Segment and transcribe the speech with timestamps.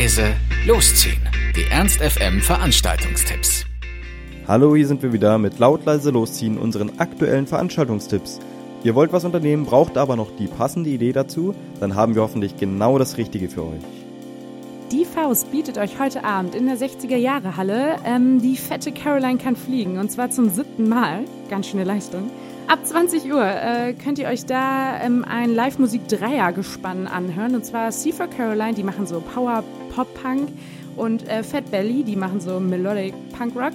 [0.00, 0.34] leise,
[0.66, 1.20] losziehen.
[1.54, 3.66] Die Ernst FM Veranstaltungstipps.
[4.48, 8.38] Hallo, hier sind wir wieder mit laut leise losziehen unseren aktuellen Veranstaltungstipps.
[8.82, 12.56] Ihr wollt was unternehmen, braucht aber noch die passende Idee dazu, dann haben wir hoffentlich
[12.56, 13.82] genau das Richtige für euch.
[14.90, 19.36] Die Faust bietet euch heute Abend in der 60er Jahre Halle ähm, die fette Caroline
[19.36, 21.26] kann fliegen und zwar zum siebten Mal.
[21.50, 22.30] Ganz schöne Leistung.
[22.70, 27.56] Ab 20 Uhr äh, könnt ihr euch da ähm, ein Live-Musik-Dreier-Gespann anhören.
[27.56, 30.50] Und zwar C for Caroline, die machen so Power-Pop-Punk.
[30.94, 33.72] Und äh, Fat Belly, die machen so Melodic Punk-Rock.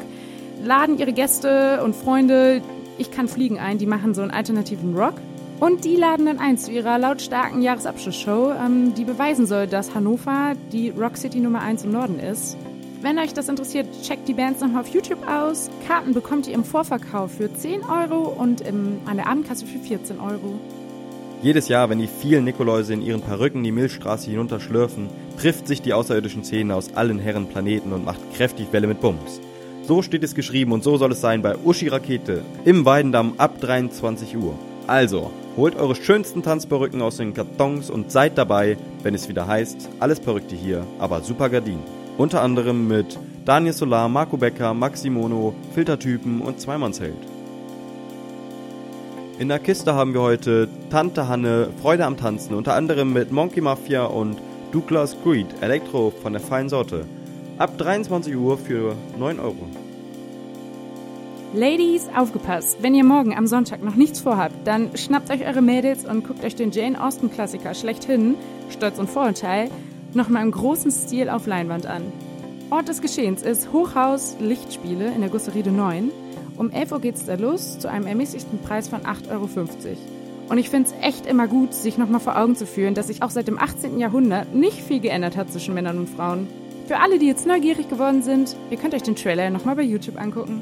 [0.63, 2.62] Laden ihre Gäste und Freunde,
[2.98, 5.16] ich kann fliegen ein, die machen so einen alternativen Rock.
[5.59, 10.54] Und die laden dann ein zu ihrer lautstarken Jahresabschlussshow, ähm, die beweisen soll, dass Hannover
[10.71, 12.55] die Rock City Nummer 1 im Norden ist.
[13.05, 15.70] Wenn euch das interessiert, checkt die Bands nochmal auf YouTube aus.
[15.88, 20.20] Karten bekommt ihr im Vorverkauf für 10 Euro und im, an der Abendkasse für 14
[20.20, 20.59] Euro.
[21.43, 25.07] Jedes Jahr, wenn die vielen Nikoläuse in ihren Perücken die Milchstraße hinunterschlürfen,
[25.40, 29.40] trifft sich die außerirdischen Szene aus allen Herren Planeten und macht kräftig Welle mit Bums.
[29.84, 33.62] So steht es geschrieben und so soll es sein bei Uschi Rakete im Weidendamm ab
[33.62, 34.58] 23 Uhr.
[34.87, 39.90] Also, holt eure schönsten Tanzperücken aus den Kartons und seid dabei, wenn es wieder heißt,
[39.99, 42.05] alles Perückte hier, aber super Gardinen.
[42.18, 47.18] Unter anderem mit Daniel Solar, Marco Becker, Maximono, Filtertypen und Zweimannsheld.
[49.38, 53.60] In der Kiste haben wir heute Tante Hanne, Freude am Tanzen, unter anderem mit Monkey
[53.60, 54.38] Mafia und
[54.71, 57.05] Douglas Creed, Elektro von der feinen Sorte.
[57.58, 59.68] Ab 23 Uhr für 9 Euro.
[61.54, 62.77] Ladies, aufgepasst!
[62.80, 66.46] Wenn ihr morgen am Sonntag noch nichts vorhabt, dann schnappt euch eure Mädels und guckt
[66.46, 68.36] euch den Jane Austen Klassiker schlechthin,
[68.69, 69.69] Stolz und Vorurteil,
[70.16, 72.03] nochmal im großen Stil auf Leinwand an.
[72.72, 76.09] Ort des Geschehens ist Hochhaus Lichtspiele in der Gusseride 9.
[76.58, 79.50] Um 11 Uhr geht's da los zu einem ermäßigten Preis von 8,50 Euro.
[80.50, 83.22] Und ich finde es echt immer gut, sich nochmal vor Augen zu führen, dass sich
[83.22, 84.00] auch seit dem 18.
[84.00, 86.47] Jahrhundert nicht viel geändert hat zwischen Männern und Frauen.
[86.88, 90.20] Für alle, die jetzt neugierig geworden sind, ihr könnt euch den Trailer nochmal bei YouTube
[90.20, 90.62] angucken.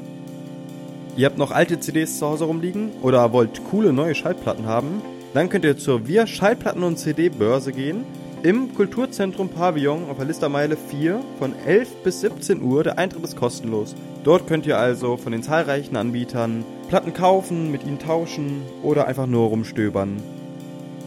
[1.16, 5.02] Ihr habt noch alte CDs zu Hause rumliegen oder wollt coole neue Schallplatten haben?
[5.32, 8.04] Dann könnt ihr zur Wir Schallplatten und CD Börse gehen
[8.44, 12.84] im Kulturzentrum Pavillon auf der Listermeile 4 von 11 bis 17 Uhr.
[12.84, 13.94] Der Eintritt ist kostenlos.
[14.22, 19.26] Dort könnt ihr also von den zahlreichen Anbietern Platten kaufen, mit ihnen tauschen oder einfach
[19.26, 20.22] nur rumstöbern.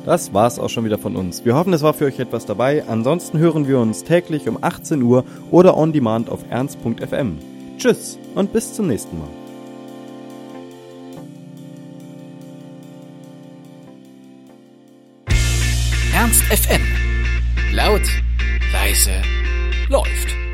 [0.03, 1.45] Das war's auch schon wieder von uns.
[1.45, 2.83] Wir hoffen, es war für euch etwas dabei.
[2.87, 7.37] Ansonsten hören wir uns täglich um 18 Uhr oder on demand auf ernst.fm.
[7.77, 9.29] Tschüss und bis zum nächsten Mal.
[16.15, 17.06] Ernst FM.
[17.71, 18.01] Laut,
[18.71, 19.21] leise,
[19.89, 20.46] läuft.